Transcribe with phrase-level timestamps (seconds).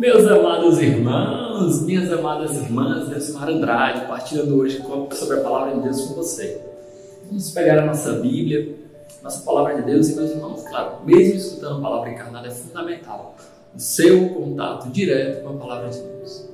[0.00, 6.06] Meus amados irmãos, minhas amadas irmãs, Deus Andrade, partilhando hoje sobre a palavra de Deus
[6.06, 6.58] com você.
[7.26, 8.76] Vamos pegar a nossa Bíblia,
[9.22, 13.36] nossa palavra de Deus e meus irmãos, claro, mesmo escutando a palavra encarnada é fundamental
[13.76, 16.48] o seu contato direto com a palavra de Deus.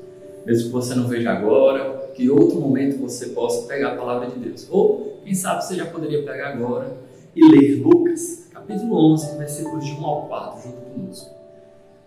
[0.45, 4.29] Mesmo que você não veja agora, que em outro momento você possa pegar a palavra
[4.29, 4.67] de Deus.
[4.69, 6.97] Ou, quem sabe, você já poderia pegar agora
[7.33, 11.36] e ler Lucas, capítulo 11, versículos de 1 ao 4, junto conosco.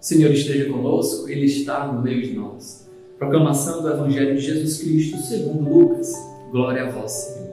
[0.02, 2.90] O Senhor esteja conosco, Ele está no meio de nós.
[3.18, 6.14] Proclamação do Evangelho de Jesus Cristo segundo Lucas.
[6.52, 7.50] Glória a vós, Senhor.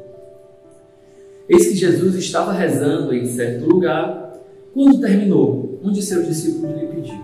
[1.48, 4.32] Eis que Jesus estava rezando em certo lugar.
[4.72, 7.20] Quando terminou, um de seus discípulos lhe pediu: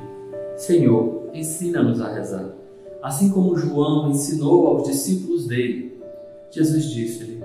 [0.56, 2.52] Senhor, ensina-nos a rezar,
[3.00, 6.02] assim como João ensinou aos discípulos dele.
[6.50, 7.40] Jesus disse-lhe: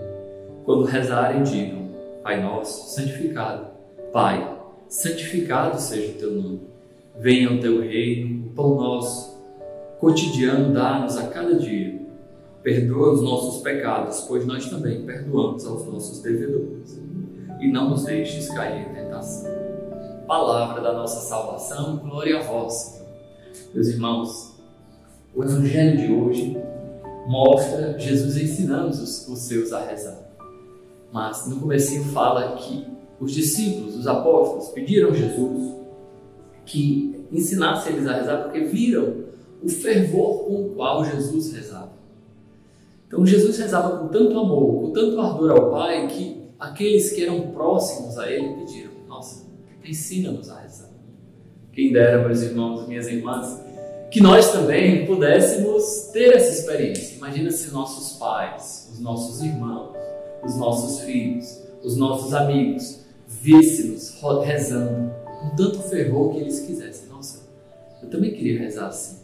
[0.66, 1.90] Quando rezarem, digam:
[2.23, 3.68] Pai nosso, santificado.
[4.12, 4.57] Pai,
[4.90, 6.76] santificado seja o teu nome
[7.20, 9.41] Venha o teu reino, o pão nosso,
[9.99, 11.99] cotidiano dá-nos a cada dia.
[12.62, 17.01] Perdoa os nossos pecados, pois nós também perdoamos aos nossos devedores.
[17.60, 19.51] E não nos deixes cair em tentação.
[20.27, 23.07] Palavra da nossa salvação, glória a vós, Senhor.
[23.73, 24.55] Meus irmãos,
[25.34, 26.57] o Evangelho de hoje
[27.27, 30.20] mostra Jesus ensinando os, os seus a rezar.
[31.12, 32.85] Mas no começo fala que
[33.20, 35.77] os discípulos, os apóstolos, pediram a Jesus
[36.68, 39.26] que ensinasse eles a rezar, porque viram
[39.63, 41.93] o fervor com o qual Jesus rezava.
[43.07, 47.51] Então Jesus rezava com tanto amor, com tanto ardor ao Pai, que aqueles que eram
[47.51, 49.45] próximos a Ele pediram: Nossa,
[49.84, 50.90] ensina-nos a rezar.
[51.71, 53.62] Quem dera, meus irmãos, minhas irmãs,
[54.12, 57.15] que nós também pudéssemos ter essa experiência.
[57.15, 59.95] Imagina se nossos pais, os nossos irmãos,
[60.43, 67.07] os nossos filhos, os nossos amigos víssemos rezando com tanto fervor que eles quisessem.
[67.09, 67.40] Nossa,
[68.02, 69.17] eu também queria rezar assim.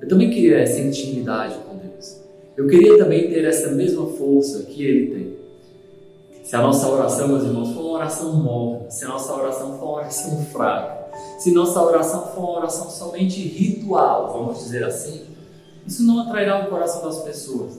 [0.00, 2.20] Eu também queria essa intimidade com Deus.
[2.56, 5.40] Eu queria também ter essa mesma força que Ele tem.
[6.42, 9.84] Se a nossa oração, meus irmãos, for uma oração morna, se a nossa oração for
[9.84, 11.00] uma oração fraca,
[11.38, 15.26] se nossa oração for uma oração somente ritual, vamos dizer assim,
[15.86, 17.78] isso não atrairá o coração das pessoas.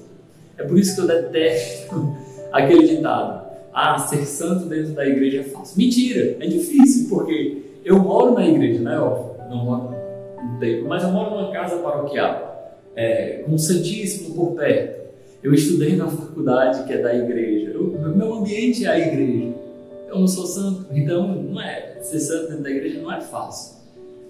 [0.57, 2.15] É por isso que eu detesto
[2.51, 5.77] aquele ditado: ah, ser santo dentro da igreja é fácil.
[5.77, 8.99] Mentira, é difícil, porque eu moro na igreja, né?
[8.99, 9.95] Óbvio, não moro
[10.43, 15.01] no templo, mas eu moro numa casa paroquial, é, com o Santíssimo por perto.
[15.43, 17.71] Eu estudei na faculdade que é da igreja.
[17.71, 19.53] Eu, meu ambiente é a igreja.
[20.07, 23.77] Eu não sou santo, então não é ser santo dentro da igreja não é fácil.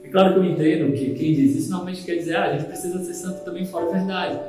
[0.04, 2.68] É claro que eu entendo que quem diz isso normalmente quer dizer, ah, a gente
[2.68, 4.40] precisa ser santo também fora da verdade.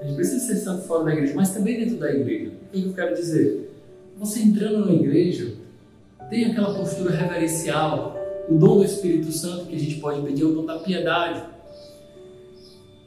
[0.00, 2.50] A gente precisa ser santo fora da igreja, mas também dentro da igreja.
[2.50, 3.70] O que eu quero dizer?
[4.18, 5.54] Você entrando na igreja,
[6.30, 8.13] tem aquela postura reverencial,
[8.48, 11.42] o dom do Espírito Santo que a gente pode pedir é o dom da piedade.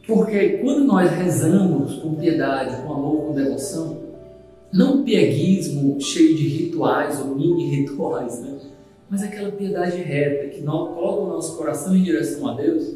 [0.05, 3.97] Porque quando nós rezamos com piedade, com amor, com devoção,
[4.71, 8.57] não pieguismo cheio de rituais ou mini rituais, né?
[9.09, 12.95] mas aquela piedade reta que nós coloca o nosso coração em direção a Deus,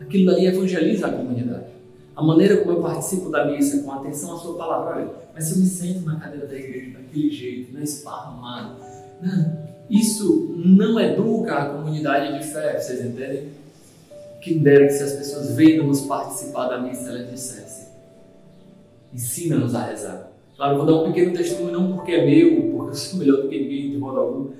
[0.00, 1.72] aquilo dali evangeliza a comunidade.
[2.14, 5.58] A maneira como eu participo da missa, com atenção à sua palavra, mas se eu
[5.58, 8.76] me sento na cadeira da igreja daquele jeito, né, esparramado,
[9.20, 13.48] né, isso não educa a comunidade de fé, vocês entendem?
[14.40, 17.88] Que dera que se as pessoas vendo-nos participar da missa, elas dissessem:
[19.12, 20.32] ensina-nos a rezar.
[20.56, 23.48] Claro, vou dar um pequeno testemunho, não porque é meu, porque eu sou melhor do
[23.48, 24.50] que ninguém de modo algum,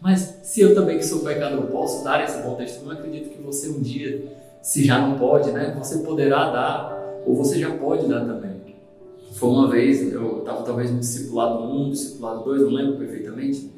[0.00, 3.68] mas se eu também, que sou pecador, posso dar esse bom testemunho, acredito que você
[3.68, 4.24] um dia,
[4.60, 8.52] se já não pode, né, você poderá dar, ou você já pode dar também.
[9.32, 13.70] Foi uma vez, eu estava talvez no discipulado 1, discipulado 2, não lembro perfeitamente,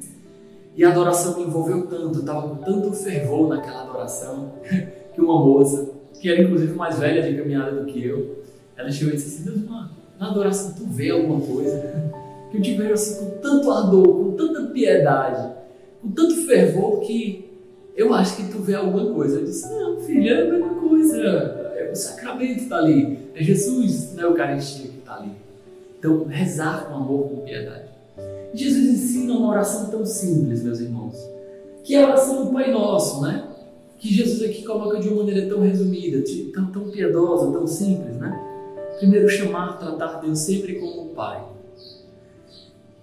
[0.75, 4.53] e a adoração me envolveu tanto, eu estava com tanto fervor naquela adoração,
[5.13, 8.43] que uma moça, que era inclusive mais velha de caminhada do que eu,
[8.75, 12.15] ela chegou e disse assim: Deus, mano, na adoração tu vê alguma coisa?
[12.51, 15.51] Que eu te vejo assim com tanto ardor, com tanta piedade,
[15.99, 17.45] com tanto fervor que
[17.95, 19.39] eu acho que tu vê alguma coisa.
[19.39, 21.17] Eu disse: Não, filha, é a mesma coisa.
[21.17, 23.17] É o sacramento está ali.
[23.33, 25.31] É Jesus na Eucaristia que está ali.
[25.97, 27.84] Então, rezar com amor, com piedade.
[28.55, 31.15] Jesus ensina uma oração tão simples, meus irmãos,
[31.83, 33.47] que é a oração do Pai Nosso, né?
[33.97, 36.23] Que Jesus aqui coloca de uma maneira tão resumida,
[36.53, 38.39] tão, tão piedosa, tão simples, né?
[38.99, 41.43] Primeiro, chamar, tratar Deus sempre como Pai.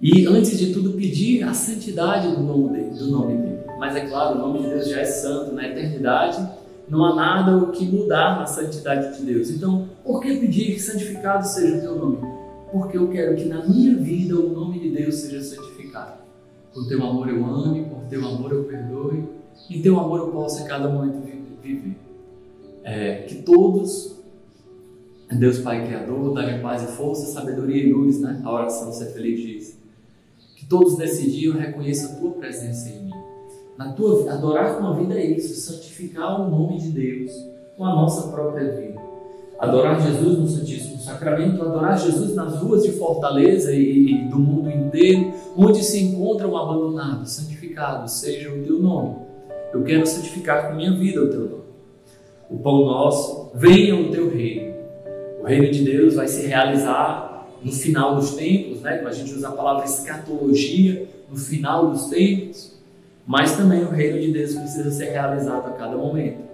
[0.00, 2.90] E, antes de tudo, pedir a santidade do nome dele.
[2.98, 3.58] Do nome dele.
[3.78, 6.44] Mas, é claro, o nome de Deus já é santo na eternidade,
[6.88, 9.50] não há nada o que mudar na santidade de Deus.
[9.50, 12.31] Então, por que pedir que santificado seja o teu nome?
[12.72, 16.22] Porque eu quero que na minha vida o nome de Deus seja santificado.
[16.72, 19.24] Por teu amor eu ame, por teu amor eu perdoe,
[19.68, 21.20] e teu amor eu possa a cada momento
[21.62, 21.96] viver.
[22.82, 24.16] é, que todos,
[25.30, 28.40] Deus Pai Criador, dá-me paz e força, sabedoria e luz, né?
[28.42, 29.78] A oração ser feliz diz.
[30.56, 33.12] Que todos nesse dia eu reconheça a tua presença em mim.
[33.76, 37.32] Na tua adorar com a vida é isso, santificar o nome de Deus
[37.76, 39.01] com a nossa própria vida.
[39.62, 45.32] Adorar Jesus no Santíssimo Sacramento, adorar Jesus nas ruas de Fortaleza e, do mundo inteiro,
[45.56, 49.18] onde se encontra um abandonado, santificado seja o teu nome.
[49.72, 51.62] Eu quero santificar com minha vida o teu nome.
[52.50, 54.74] O pão nosso, venha o teu reino.
[55.40, 59.00] O reino de Deus vai se realizar no final dos tempos, né?
[59.06, 62.76] A gente usa a palavra escatologia, no final dos tempos.
[63.24, 66.51] Mas também o reino de Deus precisa ser realizado a cada momento.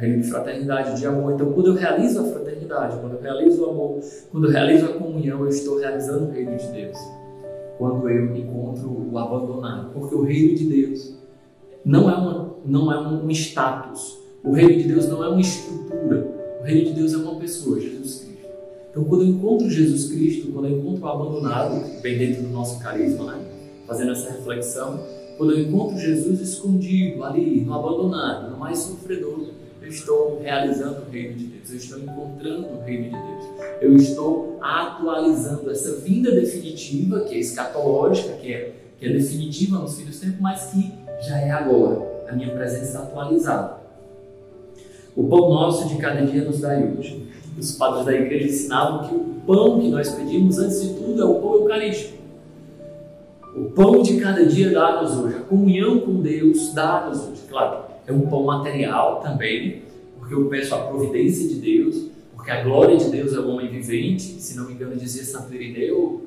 [0.00, 1.34] Reino de fraternidade, de amor.
[1.34, 4.00] Então, quando eu realizo a fraternidade, quando eu realizo o amor,
[4.32, 6.98] quando eu realizo a comunhão, eu estou realizando o reino de Deus.
[7.76, 9.92] Quando eu encontro o abandonado.
[9.92, 11.14] Porque o reino de Deus
[11.84, 14.18] não é, uma, não é um status.
[14.42, 16.26] O reino de Deus não é uma estrutura.
[16.60, 18.48] O reino de Deus é uma pessoa, Jesus Cristo.
[18.90, 22.80] Então, quando eu encontro Jesus Cristo, quando eu encontro o abandonado, bem dentro do nosso
[22.80, 23.44] carisma, né?
[23.86, 24.98] fazendo essa reflexão,
[25.36, 29.59] quando eu encontro Jesus escondido ali, no abandonado, no mais sofredor,
[29.90, 33.44] estou realizando o reino de Deus, eu estou encontrando o reino de Deus,
[33.80, 39.98] eu estou atualizando essa vinda definitiva, que é escatológica, que é, que é definitiva nos
[39.98, 40.92] filhos do tempo, mas que
[41.26, 43.80] já é agora, a minha presença atualizada.
[45.16, 47.28] O pão nosso de cada dia nos dai hoje.
[47.58, 51.24] Os padres da igreja ensinavam que o pão que nós pedimos, antes de tudo, é
[51.24, 52.20] o pão eucarístico.
[53.54, 57.42] O pão de cada dia dá-nos hoje, a comunhão com Deus dá-nos hoje.
[57.48, 59.82] Claro, é um pão material também,
[60.18, 63.68] porque eu peço a providência de Deus, porque a glória de Deus é o homem
[63.68, 64.22] vivente.
[64.22, 66.22] Se não me engano, dizia Santo Irineu,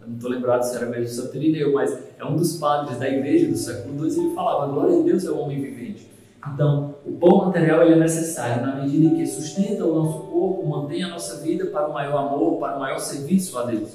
[0.00, 3.08] eu não estou lembrado se era mesmo Santo Irineu, mas é um dos padres da
[3.08, 6.10] igreja do século II, ele falava: a glória de Deus é o homem vivente.
[6.52, 10.66] Então, o pão material ele é necessário na medida em que sustenta o nosso corpo,
[10.66, 13.90] mantém a nossa vida para o maior amor, para o maior serviço a Deus.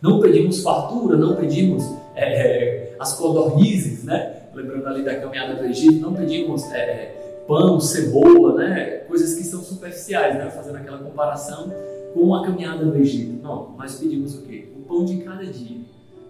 [0.00, 1.84] Não pedimos fartura, não pedimos
[2.14, 4.39] é, é, as codornizes, né?
[4.60, 8.98] Lembrando ali da caminhada do Egito, não pedimos é, pão, cebola, né?
[9.08, 10.50] Coisas que são superficiais, né?
[10.50, 11.72] Fazendo aquela comparação
[12.12, 13.42] com a caminhada do Egito.
[13.42, 14.68] Não, nós pedimos o quê?
[14.76, 15.78] O pão de cada dia.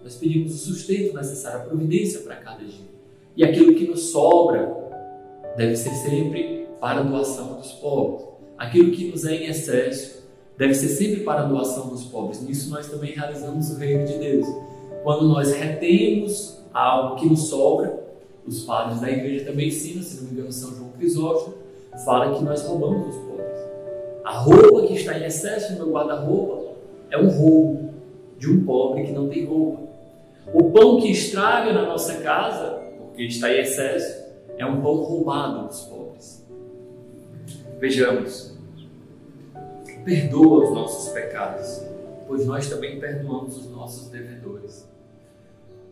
[0.01, 2.89] Nós pedimos o sustento necessário, a providência para cada dia.
[3.35, 4.73] E aquilo que nos sobra
[5.57, 8.25] deve ser sempre para a doação dos pobres.
[8.57, 10.21] Aquilo que nos é em excesso
[10.57, 12.41] deve ser sempre para a doação dos pobres.
[12.41, 14.47] Nisso nós também realizamos o reino de Deus.
[15.03, 18.10] Quando nós retemos algo que nos sobra,
[18.45, 21.55] os padres da igreja também ensinam, se não me engano, São João Crisóstomo,
[22.05, 23.59] fala que nós roubamos os pobres.
[24.23, 26.75] A roupa que está em excesso no meu guarda-roupa
[27.09, 27.93] é um roubo
[28.37, 29.81] de um pobre que não tem roupa.
[30.53, 34.23] O pão que estraga na nossa casa, porque está em excesso,
[34.57, 36.45] é um pão roubado dos pobres.
[37.79, 38.55] Vejamos,
[40.03, 41.81] perdoa os nossos pecados,
[42.27, 44.87] pois nós também perdoamos os nossos devedores.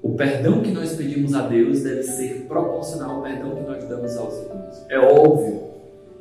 [0.02, 4.18] O perdão que nós pedimos a Deus deve ser proporcional ao perdão que nós damos
[4.18, 4.86] aos irmãos.
[4.90, 5.62] É óbvio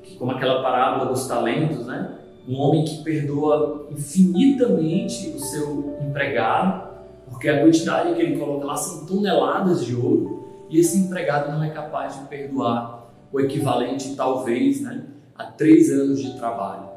[0.03, 2.19] que, como aquela parábola dos talentos, né?
[2.49, 6.89] um homem que perdoa infinitamente o seu empregado,
[7.29, 11.63] porque a quantidade que ele coloca lá são toneladas de ouro, e esse empregado não
[11.63, 15.05] é capaz de perdoar o equivalente, talvez, né,
[15.37, 16.89] a três anos de trabalho.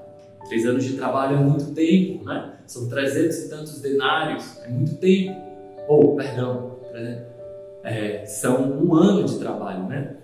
[0.47, 2.55] Três anos de trabalho é muito tempo, né?
[2.65, 5.39] São trezentos e tantos denários, é muito tempo.
[5.87, 6.70] Ou, perdão,
[7.83, 10.15] é, são um ano de trabalho, né?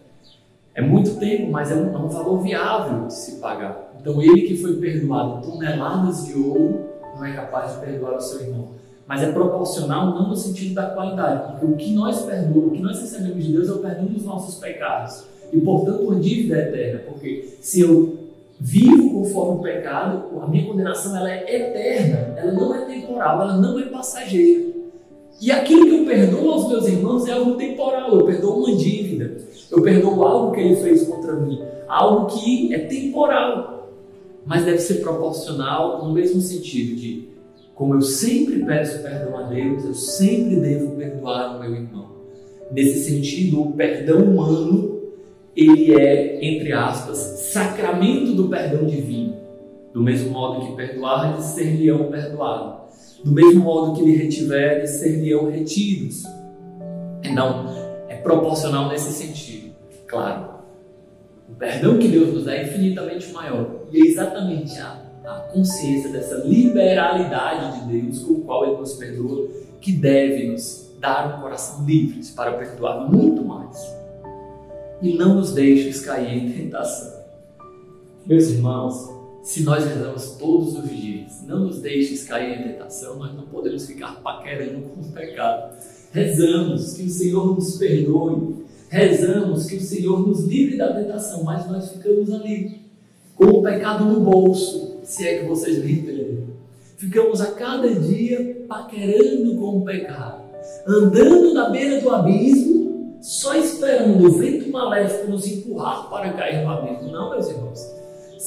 [0.75, 3.93] É muito tempo, mas é um, é um valor viável de se pagar.
[3.99, 8.41] Então, ele que foi perdoado toneladas de ouro não é capaz de perdoar o seu
[8.41, 8.69] irmão.
[9.07, 12.81] Mas é proporcional não no sentido da qualidade, porque o que nós perdoamos, o que
[12.81, 15.23] nós recebemos de Deus é o perdão dos nossos pecados.
[15.51, 18.17] E, portanto, uma dívida eterna, porque se eu
[18.59, 23.57] vivo conforme o pecado, a minha condenação ela é eterna, ela não é temporal, ela
[23.57, 24.66] não é passageira.
[25.39, 29.37] E aquilo que eu perdoo aos meus irmãos é algo temporal, eu perdoo uma dívida,
[29.69, 33.91] eu perdoo algo que ele fez contra mim, algo que é temporal,
[34.45, 37.27] mas deve ser proporcional no mesmo sentido de
[37.75, 42.07] como eu sempre peço perdão a Deus, eu sempre devo perdoar o meu irmão.
[42.71, 44.97] Nesse sentido, o perdão humano
[45.55, 49.35] ele é, entre aspas, sacramento do perdão divino.
[49.93, 52.86] Do mesmo modo que perdoar, eles ser-lhe-ão perdoado.
[53.23, 56.23] Do mesmo modo que lhe retiver, ser-lhe-ão retidos.
[57.23, 57.65] Então,
[58.07, 59.75] é proporcional nesse sentido.
[60.05, 60.57] Claro,
[61.49, 63.81] o perdão que Deus nos dá é infinitamente maior.
[63.91, 68.93] E é exatamente a, a consciência dessa liberalidade de Deus com o qual Ele nos
[68.93, 69.49] perdoa
[69.81, 73.97] que deve nos dar um coração livre para perdoar muito mais
[75.01, 77.21] e não nos deixes cair em tentação.
[78.25, 79.09] Meus irmãos,
[79.47, 83.85] se nós rezamos todos os dias, não nos deixes cair em tentação, nós não podemos
[83.85, 85.73] ficar paquerando com o pecado.
[86.11, 91.65] Rezamos que o Senhor nos perdoe, rezamos que o Senhor nos livre da tentação, mas
[91.71, 92.81] nós ficamos ali,
[93.37, 96.47] com o pecado no bolso, se é que vocês me entendem.
[96.97, 100.41] Ficamos a cada dia paquerando com o pecado,
[100.85, 106.69] andando na beira do abismo, só esperando o vento maléfico nos empurrar para cair no
[106.69, 107.13] abismo.
[107.13, 107.96] Não, meus irmãos.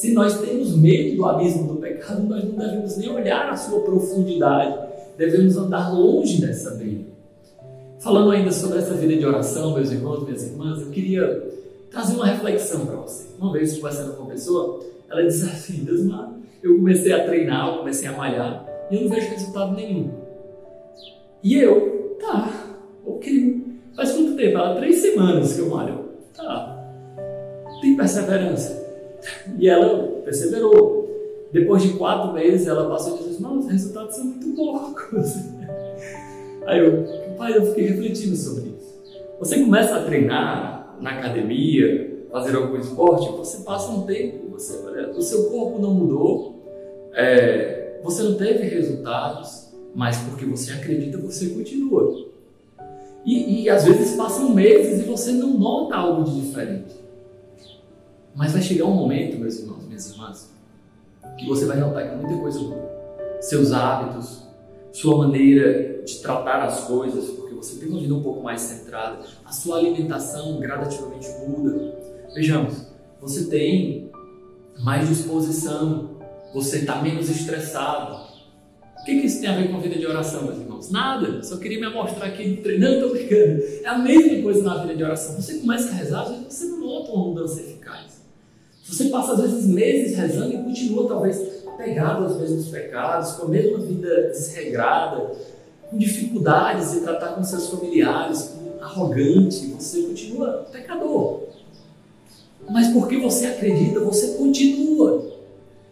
[0.01, 3.81] Se nós temos medo do abismo do pecado, nós não devemos nem olhar a sua
[3.81, 4.75] profundidade,
[5.15, 7.01] devemos andar longe dessa beira.
[7.99, 11.53] Falando ainda sobre essa vida de oração, meus irmãos, minhas irmãs, eu queria
[11.91, 13.27] trazer uma reflexão para você.
[13.39, 17.77] Uma vez conversando com uma pessoa, ela disse assim: Desmar, eu comecei a treinar, eu
[17.77, 20.09] comecei a malhar e eu não vejo resultado nenhum.
[21.43, 22.51] E eu, tá,
[23.05, 23.67] ok.
[23.95, 24.57] Faz quanto tempo?
[24.57, 26.05] Ela, três semanas que eu malho.
[26.35, 26.75] Tá.
[27.83, 28.80] Tem perseverança.
[29.57, 31.01] E ela perseverou.
[31.51, 35.35] Depois de quatro meses, ela passou e disse: Não, os resultados são muito poucos.
[36.65, 39.01] Aí eu, pai, eu fiquei refletindo sobre isso.
[39.39, 44.77] Você começa a treinar na academia, fazer algum esporte, você passa um tempo, você,
[45.15, 46.63] o seu corpo não mudou,
[47.13, 52.29] é, você não teve resultados, mas porque você acredita, você continua.
[53.25, 56.95] E, e às vezes passam meses e você não nota algo de diferente.
[58.35, 60.51] Mas vai chegar um momento, meus irmãos, minhas irmãs,
[61.37, 62.89] que você vai notar que muita coisa muda.
[63.41, 64.43] Seus hábitos,
[64.93, 69.19] sua maneira de tratar as coisas, porque você tem uma vida um pouco mais centrada,
[69.45, 71.95] a sua alimentação gradativamente muda.
[72.33, 72.87] Vejamos,
[73.19, 74.09] você tem
[74.79, 76.17] mais disposição,
[76.53, 78.31] você está menos estressado.
[78.99, 80.91] O que, que isso tem a ver com a vida de oração, meus irmãos?
[80.91, 83.63] Nada, só queria me mostrar aqui treinando, estou brincando.
[83.83, 85.41] É a mesma coisa na vida de oração.
[85.41, 88.10] Você começa a rezar, você não nota uma mudança eficaz.
[88.83, 93.49] Você passa às vezes meses rezando e continua talvez apegado aos mesmos pecados, com a
[93.49, 95.31] mesma vida desregrada,
[95.89, 101.41] com dificuldades de tratar com seus familiares, arrogante, você continua pecador.
[102.69, 105.31] Mas porque você acredita, você continua.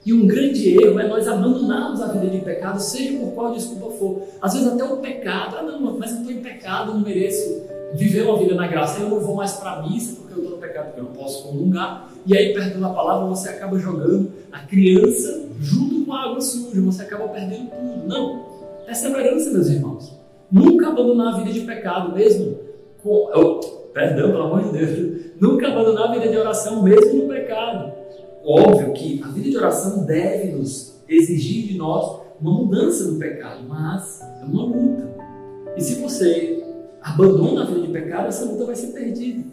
[0.05, 3.91] E um grande erro é nós abandonarmos a vida de pecado, seja por qual desculpa
[3.97, 4.21] for.
[4.41, 7.61] Às vezes até o pecado, ah não, mas eu estou em pecado, não mereço
[7.93, 10.55] viver uma vida na graça, eu não vou mais para a missa porque eu estou
[10.55, 12.09] no pecado, porque eu não posso comungar.
[12.25, 16.81] E aí, perto da palavra, você acaba jogando a criança junto com a água suja,
[16.81, 18.07] você acaba perdendo tudo.
[18.07, 18.45] Não,
[18.85, 20.19] perseverança, meus irmãos.
[20.51, 22.57] Nunca abandonar a vida de pecado, mesmo
[23.03, 23.29] com.
[23.33, 23.59] Oh,
[23.93, 25.21] perdão, pelo amor de Deus.
[25.39, 27.93] Nunca abandonar a vida de oração, mesmo no pecado.
[28.43, 33.63] Óbvio que a vida de oração deve nos exigir de nós uma mudança no pecado,
[33.67, 35.09] mas é uma luta.
[35.75, 36.63] E se você
[37.09, 39.43] abandona a vida de pecado, essa luta vai ser perdida.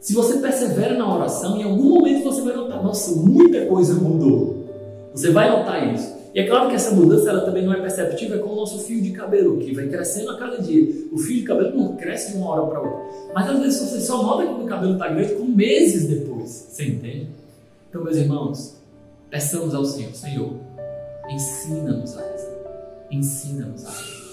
[0.00, 4.64] Se você persevera na oração, em algum momento você vai notar, nossa, muita coisa mudou.
[5.14, 6.14] Você vai notar isso.
[6.34, 8.80] E é claro que essa mudança ela também não é perceptível, é como o nosso
[8.80, 11.06] fio de cabelo, que vai crescendo a cada dia.
[11.12, 13.32] O fio de cabelo não cresce de uma hora para outra.
[13.32, 16.50] Mas às vezes você só nota que o cabelo está grande com meses depois.
[16.50, 17.28] Você entende?
[17.88, 18.74] Então, meus irmãos,
[19.30, 20.54] peçamos ao Senhor, Senhor,
[21.30, 22.50] ensina-nos a rezar.
[23.10, 24.23] Ensina-nos a rezar.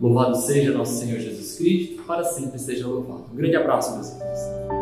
[0.00, 3.24] Louvado seja nosso Senhor Jesus Cristo, para sempre seja louvado.
[3.32, 4.75] Um grande abraço, meus irmãos.